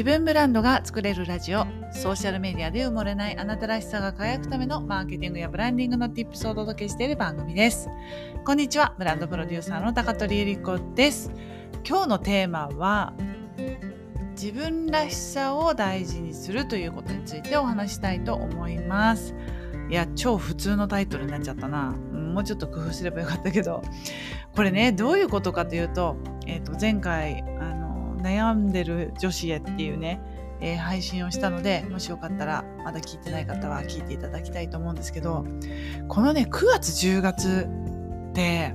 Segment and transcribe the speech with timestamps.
[0.00, 1.66] 自分ブランドが作れるラジオ。
[1.92, 7.90] ソーシャルメディアで埋もれないあなたらしさが輝くためのマーケティングやブランディングの Tips をお届けしている番組です。
[8.46, 11.30] こんにちはブランドプロデューサーの高取ゆり子です。
[11.86, 13.12] 今日のテーマは
[14.30, 19.34] 自分らしさを大事にするということについてお話したいと思います。
[19.90, 21.90] いや超普通のタイトルになっちゃったな。
[21.90, 23.82] もうちょっと工夫すればよかったけど。
[24.56, 27.79] これねどういうことかというと,、えー、と前回あの
[28.20, 30.20] 悩んでる女子へっていうね、
[30.60, 35.44] えー、配信をしたのでもしよかったらまだ聞いてない方は聞いていただきたいと思うんですけど
[36.08, 37.68] このね9月10月
[38.30, 38.74] って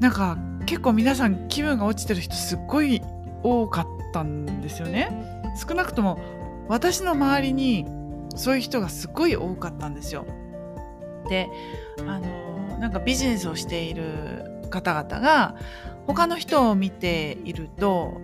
[0.00, 3.00] なんか結構皆さん気分が落ちてる人すっごい
[3.42, 5.10] 多かったんですよね。
[5.56, 6.18] 少なくとも
[6.68, 7.86] 私の周りに
[8.34, 10.26] そういう人がすっごい多かったんですよ。
[11.28, 11.48] で
[12.06, 15.56] あのなんかビジネスをしている方々が
[16.06, 18.20] 他の人を見ていると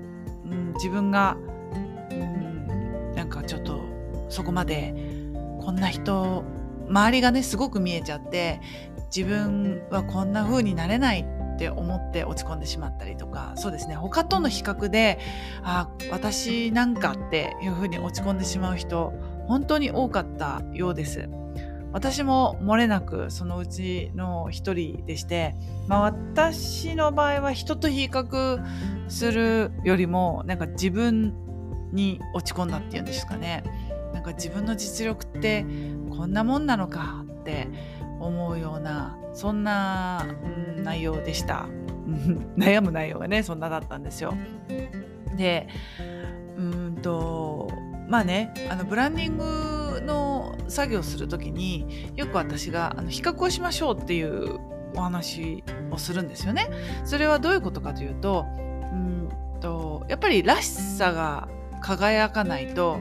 [0.50, 1.36] うん、自分が、
[2.10, 3.80] うん、なんかちょっと
[4.28, 4.94] そこまで
[5.60, 6.44] こんな人
[6.88, 8.60] 周りがねすごく見えちゃって
[9.14, 15.18] 自分はこんな風になれないって思って落ち込んでしまったりとかそうですね他との比較で
[15.62, 19.12] あ私なんかっていう風に落ち込んでしまう人
[19.46, 21.28] 本当に多かったようです。
[21.92, 25.54] 私も漏れなくそのうちの一人でして、
[25.86, 28.62] まあ、私の場合は人と比較
[29.08, 31.34] するよりもなんか自分
[31.92, 33.64] に落ち込んだっていうんですかね。
[34.12, 35.64] なんか自分の実力って
[36.10, 37.68] こんなもんなのかって
[38.20, 40.26] 思うようなそんな、
[40.82, 41.66] 内容でした。
[42.56, 44.34] 悩む内容がねそんなだったんですよ。
[45.36, 45.68] で
[46.56, 47.70] うんと
[48.08, 49.77] まあねあのブランディング
[50.68, 54.58] 作業する時によく私があの比較をしましょうっていう
[54.94, 56.70] お話をするんですよね。
[57.04, 58.46] それはどういうことかというと
[58.92, 59.28] うん
[59.60, 61.48] とやっぱりらしさが
[61.80, 63.00] 輝かないと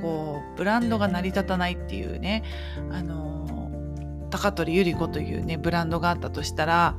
[0.00, 2.42] こうブランドが成り立たないっていうね
[2.90, 3.70] あの
[4.30, 6.96] 高取ゆり子というねブランドがあったとしたら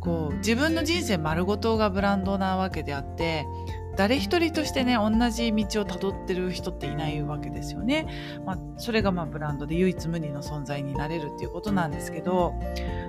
[0.00, 3.46] こう自分の人生丸ごとがブランドなわけであって
[3.98, 8.06] 誰一人としてね同じ道をたどってる人っていないわけですよね。
[8.46, 12.54] まあ、それがまあブランドで唯一無二の存在になれるっていうことなんですけど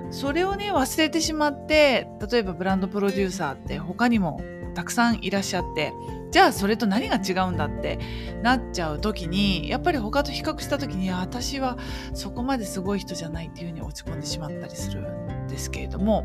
[0.09, 4.41] それをね忘れてしまって例えばブランドプロデューサーって他にも
[4.73, 5.93] たくさんいらっしゃって
[6.31, 7.99] じゃあそれと何が違うんだって
[8.41, 11.77] なっちゃう時にやっぱり他と比較した時に私は
[12.15, 16.23] そこまですごい人じゃないっていうふうに落ち込んでしまったりするんですけれども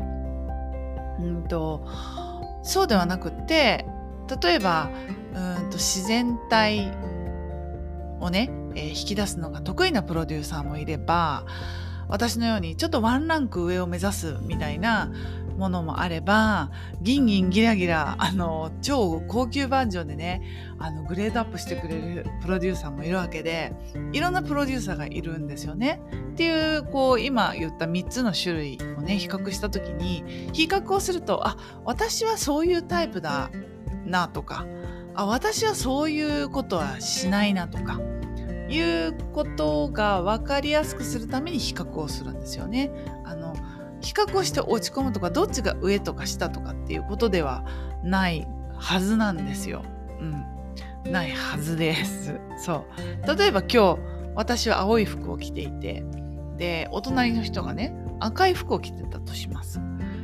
[1.19, 1.85] うんと
[2.63, 3.85] そうではなくって
[4.41, 4.89] 例えば
[5.33, 6.91] うんと自然体
[8.19, 11.45] をね、えー、引き出すのが得意なプロデューサーもいれば
[12.07, 15.11] 私のようにちょっとワンランク上を目指すみたいな
[15.57, 16.69] ものもあれば
[17.01, 20.41] ギンギンギラギラあの超高級バージョンでね
[20.79, 23.73] あのグレードアップしてくれるプロデューサーもいるわけで
[24.11, 26.01] いろんなプロデューサーがいるんですよね。
[26.33, 33.49] っていうこう今言った3つの種類をね比較した時に比較をするとあ私はそういうタイプだ
[34.05, 34.65] なとか
[35.15, 37.99] あ私はそういうことはしないなとか
[38.69, 42.91] いうことが分かりやすくするために比較をするんですよね。
[43.23, 43.55] あの
[44.01, 47.65] 比較をして落ち込むとかどっちが上とか下とかっていうことでは
[48.03, 49.83] ないはずなんですよ。
[50.19, 52.39] うん、ないはずです。
[52.57, 52.85] そ
[53.25, 53.99] う例えば今日
[54.35, 56.03] 私は青い服を着ていて
[56.57, 59.79] でお隣の人がね赤い服を着てたとします。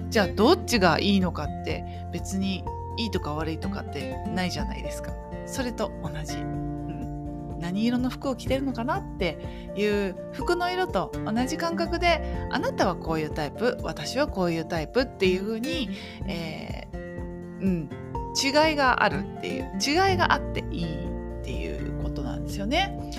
[0.09, 2.65] じゃあどっちがいいのかって別に
[3.03, 5.13] いいとか悪いとかってないじゃないですか。
[5.45, 6.37] それと同じ。
[6.37, 9.37] うん、何色の服を着てるのかなって
[9.75, 15.89] いう服の色と同じ感覚であなたはこういうタイプ私はこういうタイプっていう風に、
[16.27, 17.89] えー、うん、
[18.35, 23.11] 違いがあるっていう違いがあっていいっていうことなんですよね。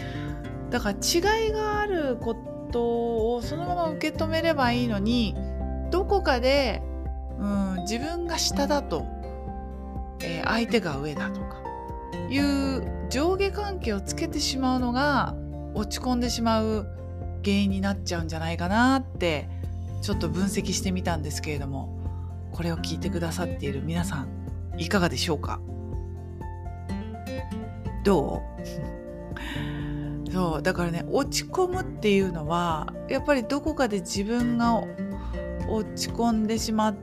[0.71, 2.35] だから違いがあるこ
[2.73, 5.37] とをそのまま受け止めればいいのに
[5.91, 6.83] どこかで、
[7.39, 9.07] うん、自分が下だと
[10.23, 11.57] えー、相手が上だとか
[12.31, 15.35] いう上下関係をつけてしまうのが
[15.75, 16.87] 落ち込んでしまう
[17.45, 19.49] 原因になっちゃうんじゃないかなって
[20.01, 21.99] ちょっと分析してみたんですけれども
[22.53, 24.29] これを聞いてくださっている皆さん
[24.79, 25.61] いかがでしょうか？
[28.05, 28.43] ど
[30.27, 30.31] う？
[30.33, 34.83] そうだからね落ち込むっていうのはやっぱりどこかで自分が
[35.69, 36.97] 落ち込んでしまう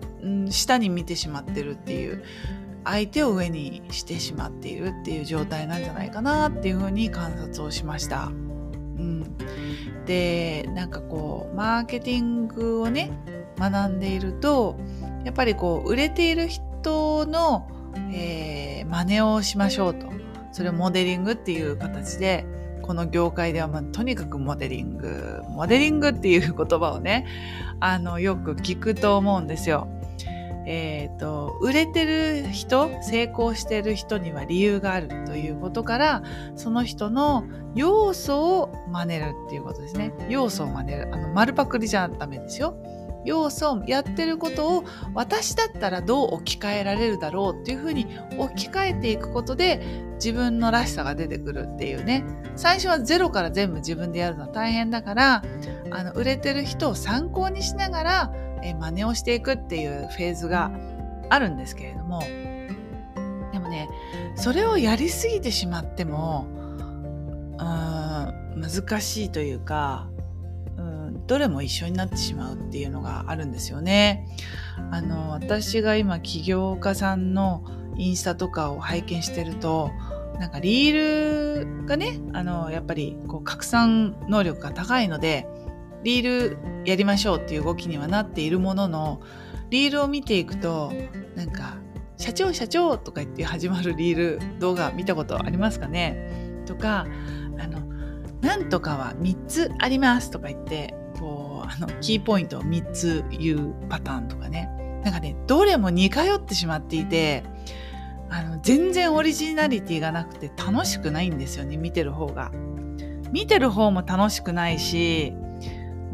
[0.50, 2.24] 下に見てしまってるっていう
[2.90, 8.26] 相手を上にしてしまっているっていう状態なんじゃないかなっていうふうに観察をしました。
[8.26, 9.38] うん、
[10.06, 13.12] でなんかこうマーケティングをね
[13.58, 14.78] 学んでいると
[15.24, 17.70] やっぱりこう売れている人の、
[18.12, 20.08] えー、真似をしましょうと
[20.52, 22.46] それをモデリングっていう形で
[22.82, 27.28] この業界では、まあ、とにかくモデリングモデリングっていう言葉をね
[27.80, 29.88] あのよく聞くと思うんですよ。
[30.72, 36.24] えーと、売れてる人成功してる人には理由があるということから
[36.56, 37.44] その人の
[37.74, 40.14] 要素を真似るっていうことですね。
[40.30, 41.10] 要素を真似る。
[41.12, 42.78] あの丸パクリじゃダメですよ。
[43.26, 44.84] 要素をやってることを
[45.16, 48.06] 私だったらどう置き換えられるだろうっていうふうに
[48.38, 49.82] 置き換えていくことで
[50.16, 52.24] 自分のらしさが出てくるっていうね。
[52.56, 55.44] 最初はゼロから全部自分でやるのは大変だから
[55.90, 58.34] あの売れてる人を参考にしながら
[58.64, 60.72] え真似をしていくっていうフェーズが
[61.30, 62.22] あるんですけれども
[63.52, 63.90] でもね
[64.36, 66.48] それをやりすぎてしまっても
[67.60, 70.10] うん難しいというか
[70.78, 74.28] うんどれも一緒になってしまうっていうのがあるんですよね。
[74.92, 77.64] あの私が今起業家さんの
[77.98, 79.92] インスタとかを拝見してると
[80.40, 85.48] なんかリールがねあのやっぱりこう拡散能力が高いので
[86.04, 89.22] リールやりましょうっていう動きにはなっているものの
[89.70, 90.92] リールを見ていくと
[91.36, 91.78] なんか
[92.18, 96.64] 「社長社長」とか言って始まるリール動画見たことありますかね？
[96.66, 97.06] とか
[97.60, 97.82] あの
[98.42, 104.70] 「なんとかは3つあります」とか言ってこうあのキーポイントを3つ言うパターンとかね
[105.04, 107.44] なんかねどれも似通ってしまっていて
[108.30, 112.52] あの全然オリジナリティがなくて楽しくないんですよね見てる方が。
[113.32, 115.36] 見てる方も楽しくないし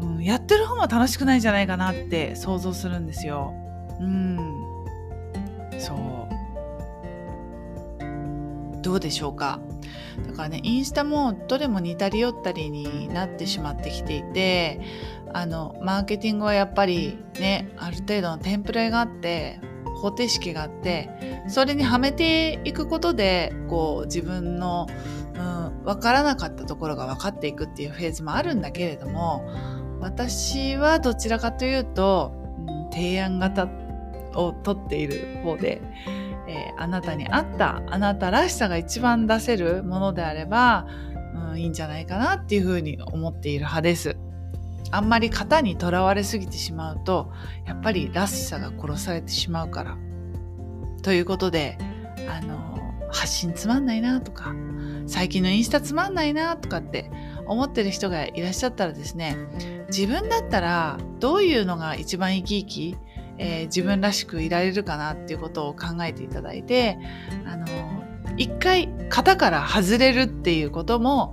[0.00, 3.52] うん、やってる方も楽しくないんじゃないかなって想像するんですよ。
[4.00, 4.38] うん。
[5.78, 5.96] そう。
[8.82, 9.60] どうでしょうか？
[10.26, 14.80] だからね、インスタもどれも似たり寄ったりになってしまってきていて、
[15.32, 19.60] あの、マーケティングはやっぱりね、ある程度のテンプレがあって、
[19.96, 21.08] 方程式があって
[21.48, 24.86] それにはめていくことでこう自分の、
[25.34, 29.48] うん、分からなかったところが分かっていくっていうフェーズもあるんだけれども
[30.00, 32.32] 私はどちらかというと、
[32.66, 33.68] うん、提案型
[34.34, 35.80] を取っている方で、
[36.48, 40.86] えー、あなたに合ったあなたらしさが一番出せるものであれば、
[41.52, 44.16] うん、いいんじゃないかなっていうふうに思っている派です。
[44.92, 47.32] あんまり型にとらわれすぎてしまうと
[47.66, 49.96] やっぱりらしさが殺されてしまうから。
[51.02, 51.78] ということで
[52.28, 52.56] あの
[53.10, 54.54] 発信つまんないなとか
[55.06, 57.10] 最近のインスタつまんないなとかって
[57.46, 59.36] 思ってる人がいらっしゃったらですね
[59.88, 62.96] 自分だったらどういうのが一番生き生き、
[63.38, 66.98] えー、自分らしくいられるかなっていうことを考えていただいて
[67.46, 67.66] あの
[68.36, 71.32] 一回型から外れるっていうことも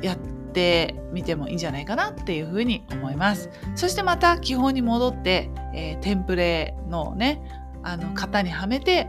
[0.00, 3.50] やってみてもいいんじゃないかなっていうふうに思います。
[3.74, 7.42] そしてまた基本に戻って、えー、テンプレのね
[7.82, 9.08] あの型にはめて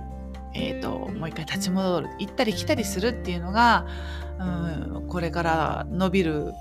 [0.54, 3.86] えーと、もう一回立ち戻る行ったり来たりするっていうのが、
[4.40, 6.54] うん、これから伸びる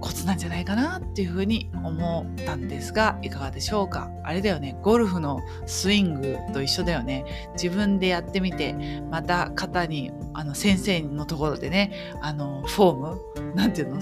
[0.00, 4.10] コツなんじゃないかなっていうふうに思ったんですがいかがでしょうか？
[4.22, 7.24] あれだよねゴルフのスイングと一緒だよね。
[7.54, 8.74] 自分でやってみて
[9.10, 14.00] また型にあの先生のところでねあのフォームなんていうの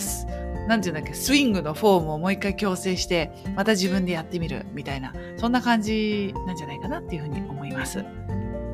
[0.67, 8.05] なんていうんだっけスイングのフォームをもう一回矯正してまた自分でやってみるみたいなそんな感じなんじゃないかなっていうふうに思います。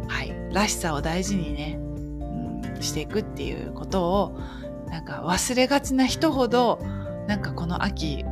[0.09, 1.79] はい、らしさを大事にね、
[2.83, 4.39] していくっていうことを
[4.89, 6.81] なんか忘れがちな人ほど
[7.27, 8.25] なんかこの秋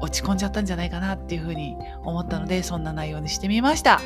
[0.00, 4.00] 落ち込んじゃったんじゃないかなっていうふうに思ったのでそんな内容にしてみました。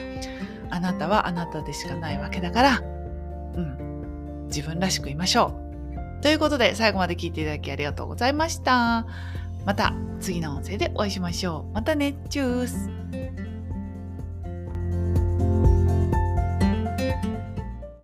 [0.71, 2.81] あなたはあなたでしかないわけだから。
[2.81, 4.47] うん。
[4.49, 5.55] 自分らしくいましょ
[6.19, 6.23] う。
[6.23, 9.07] ということで最後まで聞いていただきありがとうございました。
[9.65, 11.75] また次の音声でお会いしましょう。
[11.75, 12.15] またね。
[12.29, 13.24] チュース。